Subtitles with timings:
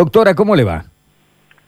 [0.00, 0.86] Doctora, ¿cómo le va?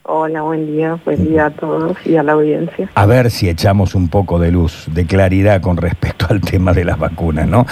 [0.04, 2.88] Hola, buen día, buen día a todos y a la audiencia.
[2.94, 6.86] A ver si echamos un poco de luz, de claridad con respecto al tema de
[6.86, 7.66] las vacunas, ¿no?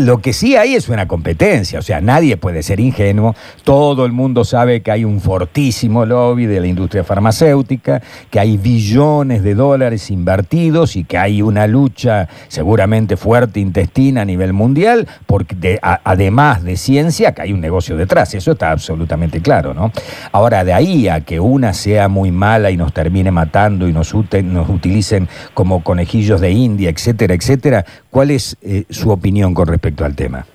[0.00, 3.34] Lo que sí hay es una competencia, o sea, nadie puede ser ingenuo.
[3.64, 8.00] Todo el mundo sabe que hay un fortísimo lobby de la industria farmacéutica,
[8.30, 14.24] que hay billones de dólares invertidos y que hay una lucha seguramente fuerte intestina a
[14.24, 18.32] nivel mundial, porque además de ciencia, que hay un negocio detrás.
[18.34, 19.92] Eso está absolutamente claro, ¿no?
[20.32, 24.14] Ahora, de ahí a que una sea muy mala y nos termine matando y nos,
[24.14, 30.16] utilicen como conejillos de India, etcétera, etcétera, ¿cuál es eh, su opinión con respecto al
[30.16, 30.46] tema?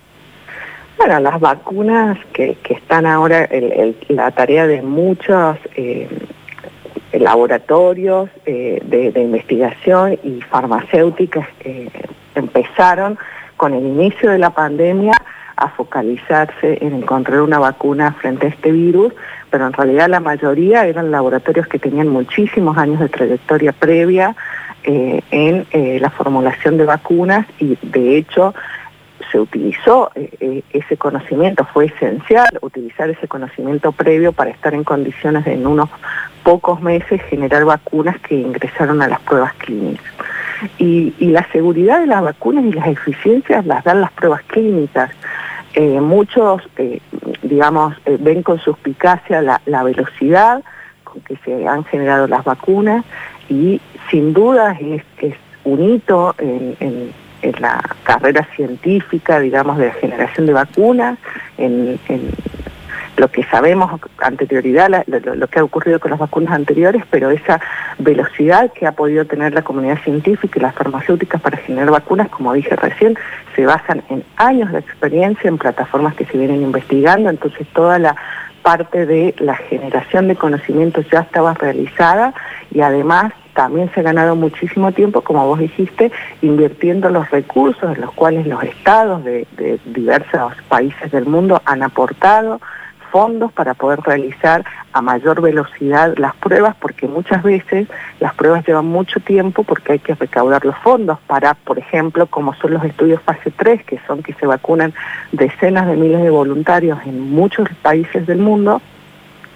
[0.98, 3.49] Bueno, las vacunas que, están ahora,
[4.07, 6.07] la tarea de muchos eh,
[7.13, 11.90] laboratorios eh, de, investigación y farmacéuticas que
[12.34, 13.17] empezaron
[13.57, 15.13] con el inicio de la pandemia
[15.57, 19.13] a focalizarse en encontrar una vacuna frente a este virus,
[19.49, 24.35] pero en realidad la mayoría eran laboratorios que tenían muchísimos años de trayectoria previa
[24.84, 28.54] eh, en la formulación de vacunas y de hecho
[29.36, 34.86] se utilizó eh, eh, ese conocimiento, fue esencial utilizar ese conocimiento previo para estar en
[34.86, 35.90] condiciones de en unos
[36.44, 40.06] pocos meses generar vacunas que ingresaron a las pruebas clínicas.
[40.78, 45.12] Y, la seguridad de las vacunas y las eficiencias las dan las pruebas clínicas.
[45.74, 46.62] Eh, muchos,
[47.41, 50.63] digamos, ven con suspicacia la, velocidad
[51.04, 53.04] con que se han generado las vacunas
[53.50, 55.04] y sin duda es,
[55.66, 61.18] un hito en en la carrera científica, digamos, de generación de vacunas,
[61.57, 61.99] en,
[63.18, 67.62] lo que sabemos anterioridad, lo, que ha ocurrido con las vacunas anteriores, pero esa
[67.97, 72.51] velocidad que ha podido tener la comunidad científica y las farmacéuticas para generar vacunas, como
[72.51, 73.18] dije recién,
[73.56, 78.18] se basan en años de experiencia, en plataformas que se vienen investigando, entonces toda la
[78.63, 82.34] parte de la generación de conocimientos ya estaba realizada
[82.72, 86.11] y además también se ha ganado muchísimo tiempo, como vos dijiste,
[86.41, 89.47] invirtiendo los recursos en los cuales los estados de,
[89.85, 92.59] diversos países del mundo han aportado
[93.11, 97.88] fondos para poder realizar a mayor velocidad las pruebas, porque muchas veces
[98.19, 102.53] las pruebas llevan mucho tiempo porque hay que recaudar los fondos para, por ejemplo, como
[102.55, 104.94] son los estudios fase 3, que son que se vacunan
[105.31, 108.81] decenas de miles de voluntarios en muchos países del mundo,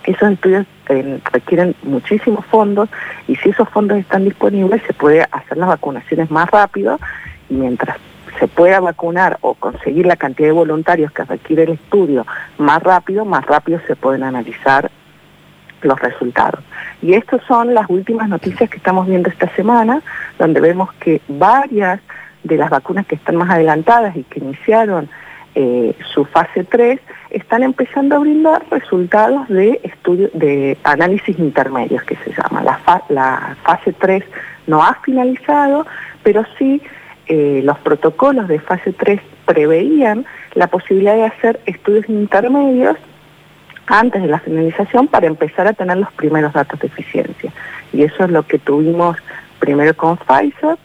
[0.10, 2.90] esos estudios eh, requieren muchísimos fondos
[3.30, 7.00] y si esos fondos están disponibles se puede hacer las vacunaciones más rápido
[7.48, 7.98] y mientras
[8.40, 12.26] se pueda vacunar o conseguir la cantidad de voluntarios que requiere el estudio
[12.58, 14.90] más rápido, más rápido se pueden analizar
[15.84, 16.64] los resultados.
[17.04, 20.02] Y estas son las últimas noticias que estamos viendo esta semana,
[20.40, 22.00] donde vemos que varias
[22.44, 25.08] de las vacunas que están más adelantadas y que iniciaron
[25.62, 32.16] eh, su fase 3, están empezando a brindar resultados de estudio, de análisis intermedios que
[32.16, 32.64] se llama.
[32.64, 34.24] La, fase 3
[34.68, 35.86] no ha finalizado,
[36.24, 36.82] pero sí
[37.28, 42.96] eh, los protocolos de fase 3 preveían la posibilidad de hacer estudios intermedios
[43.86, 47.52] antes de la finalización para empezar a tener los primeros datos de eficiencia.
[47.92, 49.18] Y eso es lo que tuvimos
[49.60, 50.78] primero con Pfizer,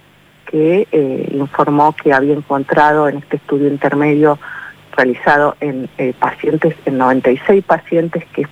[0.47, 4.41] que eh, informó que había encontrado en este estudio intermedio
[4.97, 8.47] realizado en eh, pacientes, en 96 pacientes que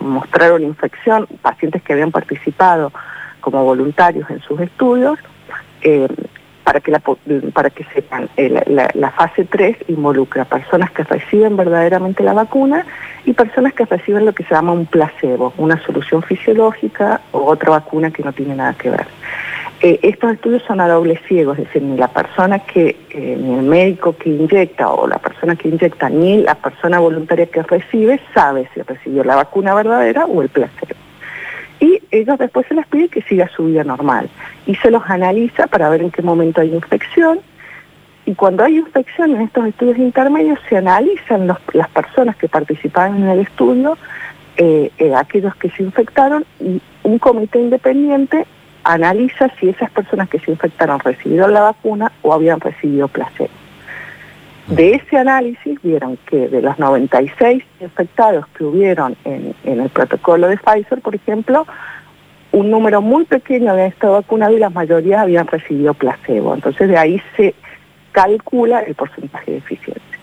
[0.00, 2.92] mostraron infección, pacientes que habían participado
[3.40, 5.18] como voluntarios en sus estudios,
[5.82, 6.08] eh,
[6.64, 6.92] para, que
[7.52, 12.86] para que sepan, la, fase 3 involucra personas que reciben verdaderamente la vacuna
[13.24, 17.70] y personas que reciben lo que se llama un placebo, una solución fisiológica o otra
[17.70, 19.06] vacuna que no tiene nada que ver.
[19.84, 23.54] Eh, estos estudios son a doble ciego, es decir, ni la persona que, eh, ni
[23.54, 28.20] el médico que inyecta o la persona que inyecta, ni la persona voluntaria que recibe
[28.32, 30.94] sabe si recibió la vacuna verdadera o el placebo.
[31.80, 34.28] Y ellos después se les pide que siga su vida normal
[34.66, 37.40] y se los analiza para ver en qué momento hay infección.
[38.24, 43.30] Y cuando hay infección en estos estudios intermedios se analizan las personas que participaban en
[43.30, 43.98] el estudio,
[44.56, 48.46] eh, aquellos que se infectaron y un comité independiente
[48.84, 53.50] analiza si esas personas que se infectaron recibieron la vacuna o habían recibido placebo.
[54.68, 60.56] De ese análisis vieron que de los 96 infectados que hubieron en, el protocolo de
[60.56, 61.66] Pfizer, por ejemplo,
[62.52, 66.54] un número muy pequeño habían estado vacunados y la mayoría habían recibido placebo.
[66.54, 67.54] Entonces de ahí se
[68.12, 70.18] calcula el porcentaje de eficiencia.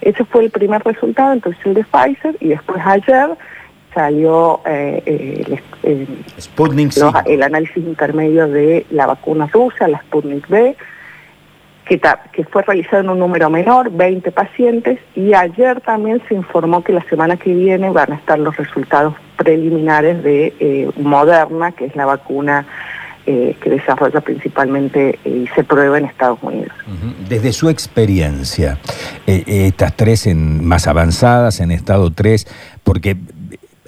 [0.00, 3.30] Ese fue el primer resultado, entonces el de Pfizer, y después ayer
[3.94, 10.76] salió eh, el, análisis intermedio de la vacuna rusa, la Sputnik B,
[11.84, 12.00] que,
[12.32, 16.92] que fue realizado en un número menor, 20 pacientes, y ayer también se informó que
[16.92, 22.06] la semana que viene van a estar los resultados preliminares de Moderna, que es la
[22.06, 22.66] vacuna
[23.24, 26.72] que desarrolla principalmente y se prueba en Estados Unidos.
[27.28, 28.78] Desde su experiencia,
[29.26, 32.46] estas tres en, más avanzadas, en estado 3,
[32.82, 33.16] porque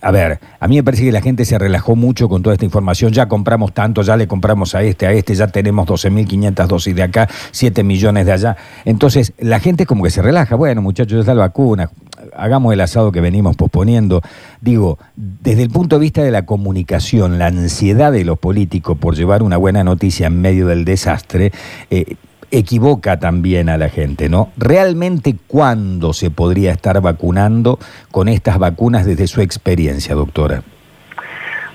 [0.05, 2.67] a ver, a mí me parece que la gente se relajó mucho con toda esta
[2.67, 3.11] información.
[3.13, 7.03] Ya compramos tanto, ya le compramos a este, a este, ya tenemos 12.500 dosis de
[7.03, 8.55] acá, 7 millones de allá.
[8.85, 10.57] Entonces, la gente como que se relaja.
[10.57, 11.91] Bueno, muchachos, ya está la vacuna,
[12.37, 14.21] hagamos el asado que venimos posponiendo.
[14.61, 19.17] Digo, desde el punto de vista de la comunicación, la ansiedad de los políticos por
[19.17, 21.51] llevar una buena noticia en medio del desastre,
[21.91, 22.17] eh,
[22.59, 24.51] equivoca también a la gente, ¿no?
[24.57, 27.79] ¿Realmente cuándo se podría estar vacunando
[28.11, 30.63] con estas vacunas desde su experiencia, doctora?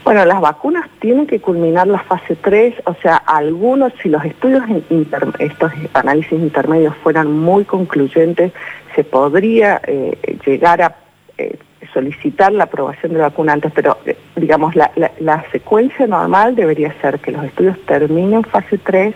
[0.04, 4.64] Bueno, las vacunas tienen que culminar la fase 3, o sea, algunos, si los estudios,
[5.38, 8.54] estos análisis intermedios fueran muy concluyentes,
[8.96, 10.96] se podría eh, llegar a
[11.38, 11.60] eh,
[11.94, 17.20] solicitar la aprobación de vacuna antes, pero eh, digamos, la, la secuencia normal debería ser
[17.20, 19.14] que los estudios terminen fase 3,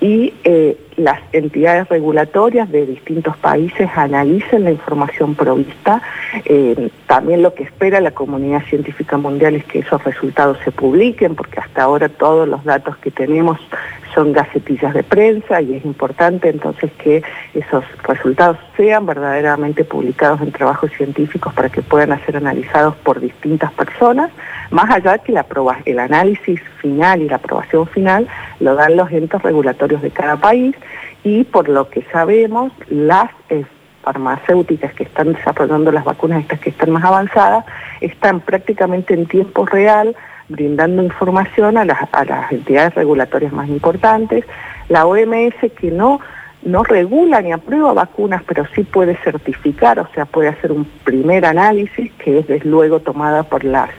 [0.00, 6.02] y eh, las entidades regulatorias de distintos países analicen la información provista.
[6.44, 11.34] Eh, también lo que espera la comunidad científica mundial es que esos resultados se publiquen,
[11.34, 13.58] porque hasta ahora todos los datos que tenemos
[14.14, 17.22] son gacetillas de prensa y es importante entonces que
[17.54, 23.72] esos resultados sean verdaderamente publicados en trabajos científicos para que puedan ser analizados por distintas
[23.72, 24.30] personas,
[24.70, 25.46] más allá que la
[25.84, 28.26] el análisis final y la aprobación final
[28.60, 30.74] lo dan los entes regulatorios de cada país
[31.24, 33.64] y por lo que sabemos las eh,
[34.02, 37.64] farmacéuticas que están desarrollando las vacunas estas que están más avanzadas
[38.00, 40.16] están prácticamente en tiempo real
[40.50, 41.98] brindando información a las,
[42.50, 44.44] entidades regulatorias más importantes,
[44.88, 46.20] la OMS que no,
[46.62, 51.46] no regula ni aprueba vacunas, pero sí puede certificar, o sea, puede hacer un primer
[51.46, 53.90] análisis que es luego tomada por las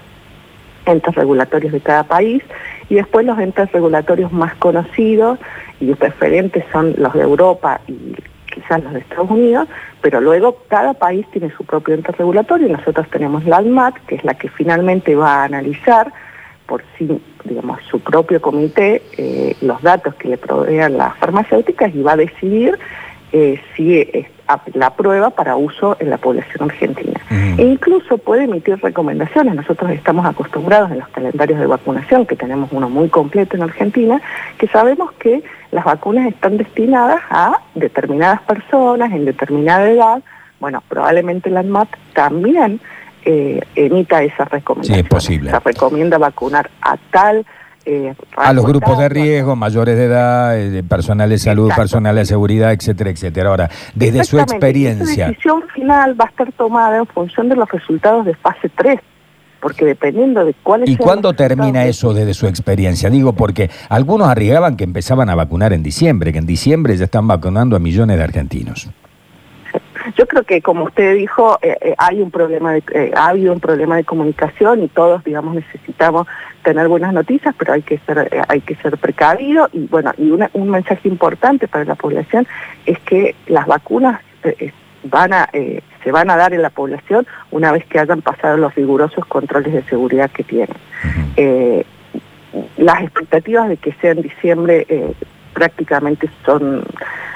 [0.86, 2.44] entes regulatorios de cada país
[2.92, 5.40] y después los entes regulatorios más conocidos
[5.80, 8.14] y preferentes son los de Europa y
[8.54, 9.70] quizás los de Estados Unidos,
[10.02, 12.68] pero luego cada país tiene su propio ente regulatorio.
[12.68, 16.12] Y nosotros tenemos la ANMAT, que es la que finalmente va a analizar
[16.66, 17.08] por sí,
[17.46, 22.18] digamos, su propio comité eh, los datos que le provean las farmacéuticas y va a
[22.18, 22.78] decidir
[23.32, 24.00] eh, si
[24.74, 27.20] la prueba para uso en la población argentina.
[27.58, 29.56] E incluso puede emitir recomendaciones.
[29.56, 34.22] Nosotros estamos acostumbrados en los calendarios de vacunación, que tenemos uno muy completo en Argentina,
[34.58, 40.22] que sabemos que las vacunas están destinadas a determinadas personas en determinada edad.
[40.60, 42.80] Bueno, probablemente la ANMAT también
[43.24, 44.96] eh, emita esa recomendación.
[44.96, 45.52] Sí, es posible.
[45.52, 47.46] Se recomienda vacunar a tal...
[47.86, 52.26] Eh, a los grupos de riesgo, mayores de edad, eh, personal de salud, personal de
[52.26, 53.50] seguridad, etcétera, etcétera.
[53.50, 55.26] Ahora, desde su experiencia...
[55.26, 59.00] La decisión final va a estar tomada en función de los resultados de fase 3
[59.62, 63.10] porque dependiendo de cuáles ¿Y cuándo termina eso desde su experiencia?
[63.10, 67.28] Digo, porque algunos arriesgaban que empezaban a vacunar en diciembre, que en diciembre ya están
[67.28, 68.90] vacunando a millones de argentinos.
[70.18, 73.54] Yo creo que, como usted dijo, eh, eh, hay un problema de, eh, ha habido
[73.54, 76.28] un problema de comunicación y todos, digamos, necesitamos
[76.64, 80.70] tener buenas noticias, pero hay que ser, hay que ser precavido y bueno, y un
[80.70, 82.48] mensaje importante para la población
[82.86, 84.22] es que las vacunas
[85.04, 88.76] van a, se van a dar en la población una vez que hayan pasado los
[88.76, 90.78] rigurosos controles de seguridad que tienen.
[92.78, 94.86] las expectativas de que sea en diciembre
[95.54, 96.84] prácticamente son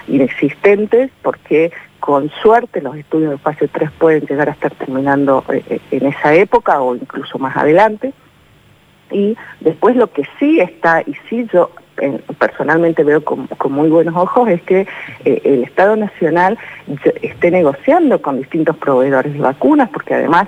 [0.07, 1.72] inexistentes porque
[2.05, 6.05] con suerte los estudios de fase 3 pueden llegar a estar terminando eh, eh, en
[6.05, 8.13] esa época o incluso más adelante.
[9.09, 11.71] Y después lo que sí está, y sí yo
[12.38, 14.81] personalmente veo con, muy buenos ojos, es que
[15.24, 16.59] eh, el Estado Nacional
[17.24, 20.47] esté negociando con distintos proveedores de vacunas, porque además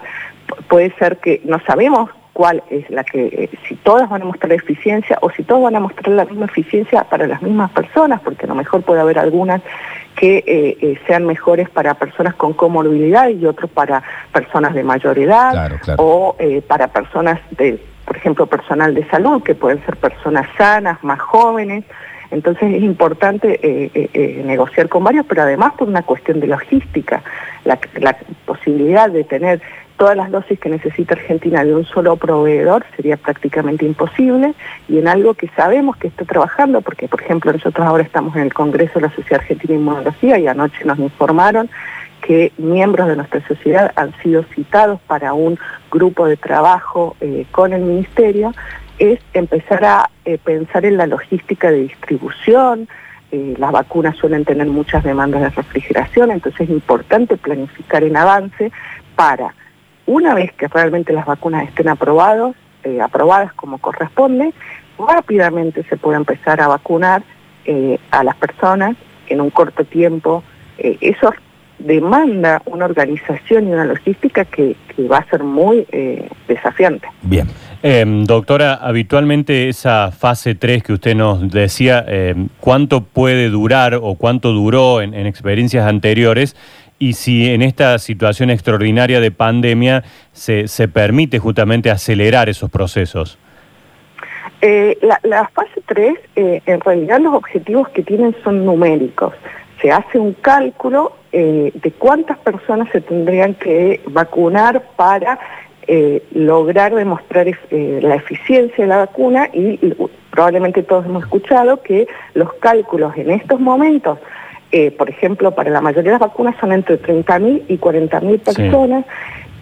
[0.67, 5.17] puede ser que no sabemos cuál es la que, si todas van a mostrar eficiencia
[5.21, 8.49] o si todos van a mostrar la misma eficiencia para las mismas personas, porque a
[8.49, 9.59] lo mejor puede haber algunas
[10.15, 15.17] que eh, eh, sean mejores para personas con comorbilidad y otros para personas de mayor
[15.17, 20.47] edad o eh, para personas de, por ejemplo, personal de salud, que pueden ser personas
[20.59, 21.85] sanas, más jóvenes.
[22.29, 23.47] Entonces es importante
[24.45, 27.23] negociar con varios, pero además por una cuestión de logística,
[27.65, 28.15] la, la
[28.45, 29.59] posibilidad de tener
[29.97, 34.53] todas las dosis que necesita Argentina de un solo proveedor sería prácticamente imposible.
[34.87, 38.43] Y en algo que sabemos que está trabajando, porque por ejemplo nosotros ahora estamos en
[38.43, 41.69] el Congreso de la Sociedad Argentina de Inmunología y anoche nos informaron
[42.21, 45.57] que miembros de nuestra sociedad han sido citados para un
[45.91, 48.53] grupo de trabajo eh, con el Ministerio,
[48.99, 52.89] es empezar a eh, pensar en la logística de distribución,
[53.31, 58.71] eh, las vacunas suelen tener muchas demandas de refrigeración, entonces es importante planificar en avance
[59.15, 59.53] para
[60.07, 64.53] una vez que realmente las vacunas estén aprobados, eh, aprobadas como corresponde,
[64.97, 67.21] rápidamente se puede empezar a vacunar
[67.65, 68.95] eh, a las personas
[69.27, 70.43] en un corto tiempo.
[70.77, 71.31] Eh, eso
[71.77, 74.75] demanda una organización y una logística que,
[75.11, 75.85] va a ser muy
[76.47, 77.07] desafiante.
[77.21, 77.47] Bien.
[77.83, 84.15] Em, doctora, habitualmente esa fase 3 que usted nos decía, em, ¿cuánto puede durar o
[84.15, 86.55] cuánto duró en, experiencias anteriores?
[86.99, 93.37] Y si en esta situación extraordinaria de pandemia se, se permite justamente acelerar esos procesos.
[94.61, 99.33] Eh, la, fase 3, eh, en realidad los objetivos que tienen son numéricos.
[99.81, 105.39] Se hace un cálculo eh, de cuántas personas se tendrían que vacunar para
[106.33, 109.95] lograr demostrar la eficiencia de la vacuna y,
[110.31, 114.19] probablemente todos hemos escuchado que los cálculos en estos momentos
[114.97, 119.05] por ejemplo, para la mayoría de las vacunas son entre 30.000 y 40.000 personas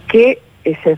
[0.08, 0.40] que
[0.74, 0.98] se,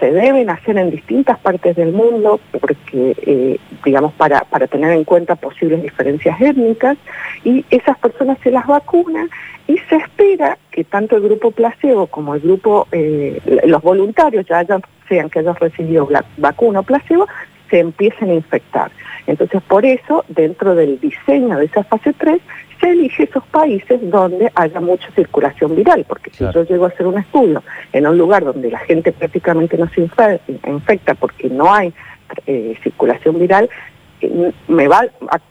[0.00, 5.04] se, deben hacer en distintas partes del mundo porque, eh, digamos, para, para tener en
[5.04, 6.98] cuenta posibles diferencias étnicas
[7.44, 9.30] y esas personas se las vacunan
[9.68, 14.58] y se espera que tanto el grupo placebo como el grupo, eh, los voluntarios, ya
[14.58, 17.26] hayan, sean que hayan recibido la vacuna o placebo,
[17.70, 18.90] se empiecen a infectar.
[19.26, 22.40] Entonces, por eso, dentro del diseño de esa fase 3,
[22.80, 27.06] se elige esos países donde haya mucha circulación viral, porque si yo llego a hacer
[27.06, 31.92] un estudio en un lugar donde la gente prácticamente no se infecta porque no hay
[32.46, 33.70] eh, circulación viral,
[34.20, 35.02] eh, me va,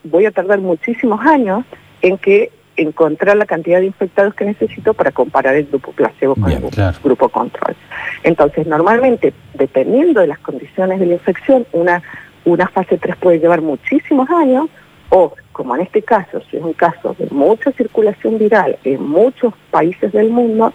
[0.03, 1.65] voy a tardar muchísimos años
[2.01, 6.51] en que encontrar la cantidad de infectados que necesito para comparar el grupo placebo con
[6.51, 6.61] el
[7.03, 7.75] grupo control.
[8.23, 12.03] Entonces, normalmente, dependiendo de las condiciones de la infección, una,
[12.43, 14.67] una fase 3 puede llevar muchísimos años,
[15.09, 19.53] o como en este caso, si es un caso de mucha circulación viral en muchos
[19.71, 20.73] países del mundo,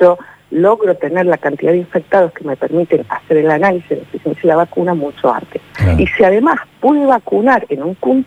[0.00, 0.18] yo
[0.50, 4.48] logro tener la cantidad de infectados que me permiten hacer el análisis de eficiencia de
[4.48, 5.62] la vacuna mucho antes.
[5.98, 8.26] Y si además pude vacunar en un,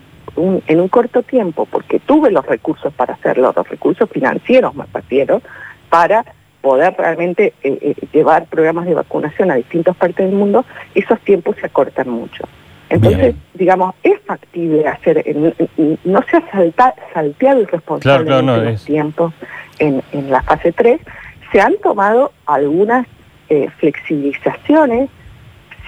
[0.66, 5.42] en un corto tiempo, porque tuve los recursos para hacerlo, los recursos financieros me partieron,
[5.90, 6.24] para
[6.62, 10.64] poder realmente eh, eh, llevar programas de vacunación a distintas partes del mundo,
[10.94, 12.44] esos tiempos se acortan mucho.
[12.90, 15.24] Entonces, digamos, es factible hacer,
[16.04, 19.32] no se ha salteado irresponsablemente los tiempos
[19.78, 21.00] en, la fase 3,
[21.52, 23.06] se han tomado algunas
[23.48, 25.08] eh, flexibilizaciones,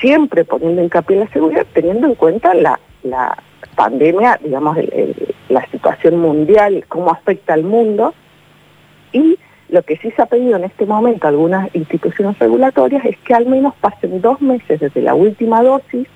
[0.00, 2.78] siempre poniendo hincapié en la seguridad, teniendo en cuenta la,
[3.74, 4.76] pandemia, digamos,
[5.48, 8.14] la situación mundial, cómo afecta al mundo,
[9.12, 9.38] y
[9.70, 13.34] lo que sí se ha pedido en este momento a algunas instituciones regulatorias es que
[13.34, 16.06] al menos pasen dos meses desde la última dosis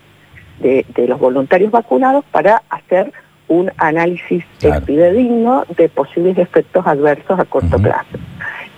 [0.60, 3.12] de, los voluntarios vacunados para hacer
[3.48, 4.84] un análisis claro.
[4.84, 8.18] digno de posibles efectos adversos a corto plazo.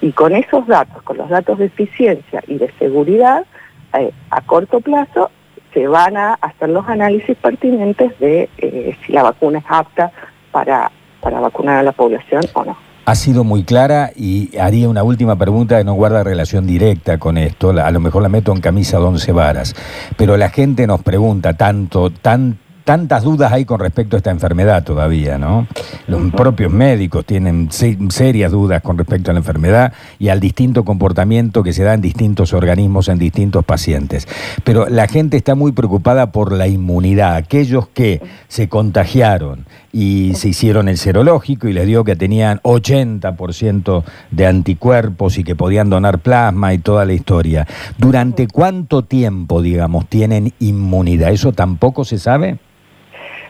[0.01, 3.47] Y con esos datos, con los datos de eficiencia y de seguridad,
[3.95, 5.31] eh, a corto plazo
[5.73, 10.13] se van a hacer los análisis pertinentes de eh, si la vacuna es apta
[10.51, 15.03] para, para vacunar a la población o no ha sido muy clara y haría una
[15.03, 18.61] última pregunta que no guarda relación directa con esto, a lo mejor la meto en
[18.61, 19.75] camisa de once varas,
[20.19, 24.83] pero la gente nos pregunta tanto, tan tantas dudas hay con respecto a esta enfermedad
[24.83, 25.67] todavía, ¿no?
[26.07, 31.63] Los propios médicos tienen serias dudas con respecto a la enfermedad y al distinto comportamiento
[31.63, 34.27] que se da en distintos organismos, en distintos pacientes.
[34.65, 37.37] Pero la gente está muy preocupada por la inmunidad.
[37.37, 44.05] Aquellos que se contagiaron y se hicieron el serológico y les dio que tenían 80%
[44.31, 47.67] de anticuerpos y que podían donar plasma y toda la historia.
[47.97, 51.33] ¿Durante cuánto tiempo, digamos, tienen inmunidad?
[51.33, 52.59] ¿Eso tampoco se sabe?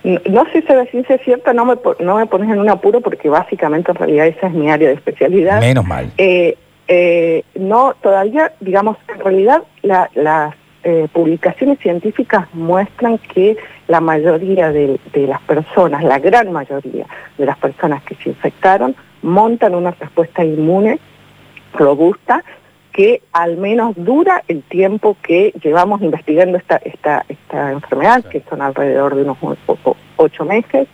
[0.04, 3.28] No sé si la ciencia cierta, no me, no me pones en un apuro porque
[3.28, 5.60] básicamente en realidad esa es mi área de especialidad.
[5.60, 6.10] Menos mal.
[6.18, 10.54] Eh, eh, no, todavía, digamos, en realidad las
[10.84, 13.56] eh, publicaciones científicas muestran que
[13.88, 17.06] la mayoría de, las personas, la gran mayoría
[17.36, 21.00] de las personas que se infectaron, montan una respuesta inmune
[21.74, 22.44] robusta
[22.92, 28.62] que al menos dura el tiempo que llevamos investigando esta, esta, esta enfermedad, que son
[28.62, 29.38] alrededor de unos
[30.16, 30.88] ocho meses.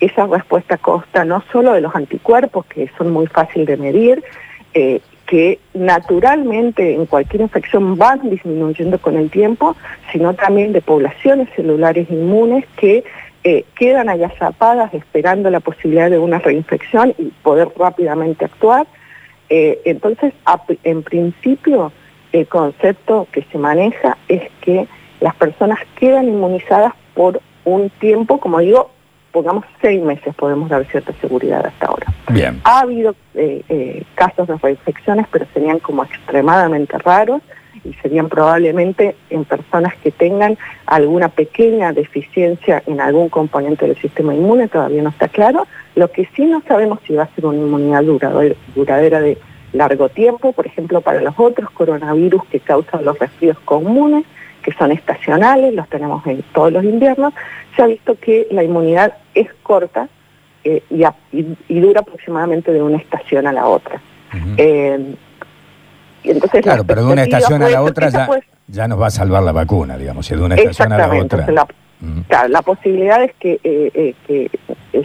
[0.00, 4.22] Esa respuesta consta no solo de los anticuerpos, que son muy fáciles de medir,
[4.74, 5.00] eh,
[5.32, 9.74] que naturalmente en cualquier infección van disminuyendo con el tiempo,
[10.12, 13.02] sino también de poblaciones celulares inmunes que
[13.42, 18.86] eh, quedan agazapadas esperando la posibilidad de una reinfección y poder rápidamente actuar.
[19.48, 20.34] Eh, entonces,
[20.84, 21.92] en principio,
[22.32, 24.86] el concepto que se maneja es que
[25.20, 28.90] las personas quedan inmunizadas por un tiempo, como digo,
[29.32, 32.06] pongamos seis meses podemos dar cierta seguridad hasta ahora.
[32.30, 32.60] Bien.
[32.64, 37.42] Ha habido eh, eh, casos de reinfecciones, pero serían como extremadamente raros
[37.84, 44.34] y serían probablemente en personas que tengan alguna pequeña deficiencia en algún componente del sistema
[44.34, 45.66] inmune, todavía no está claro.
[45.96, 49.38] Lo que sí no sabemos si va a ser una inmunidad duradera, de
[49.72, 54.24] largo tiempo, por ejemplo, para los otros coronavirus que causan los resfríos comunes,
[54.62, 57.34] que son estacionales, los tenemos en todos los inviernos,
[57.76, 60.08] se ha visto que la inmunidad es corta
[60.64, 64.00] eh, y, a- y- y dura aproximadamente de una estación a la otra.
[64.56, 65.14] Eh,
[66.22, 69.00] y entonces la Claro, pero de una estación a la otra ya, puede- ya nos
[69.00, 71.50] va a salvar la vacuna, digamos, si de una estación a la otra.
[71.50, 71.66] la,
[72.28, 74.50] claro, la posibilidad es que, eh, que eh,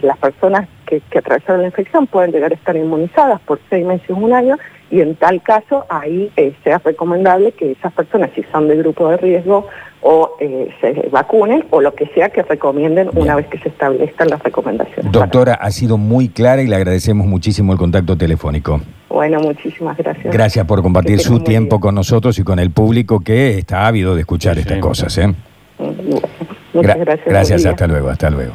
[0.02, 4.08] las personas que, que atravesaron la infección pueden llegar a estar inmunizadas por seis meses
[4.10, 4.56] o un año
[4.90, 9.08] y en tal caso ahí eh, sea recomendable que esas personas, si son de grupo
[9.10, 9.66] de riesgo,
[10.00, 13.22] o eh, se vacunen o lo que sea que recomienden Bien.
[13.24, 15.10] una vez que se establezcan las recomendaciones.
[15.10, 18.80] Doctora, ha sido muy clara y le agradecemos muchísimo el contacto telefónico.
[19.10, 20.32] Bueno, muchísimas gracias.
[20.32, 24.20] Gracias por compartir su tiempo con nosotros y con el público que está ávido de
[24.20, 24.80] escuchar Sí, estas sí.
[24.80, 25.18] cosas.
[25.18, 25.34] ¿eh?
[25.78, 27.26] Muchas Gra- gracias.
[27.26, 28.52] Gracias, hasta luego, hasta luego.